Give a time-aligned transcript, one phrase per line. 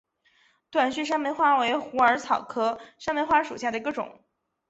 [0.71, 4.25] 短序山梅花为虎耳草科山梅花属下的一个种。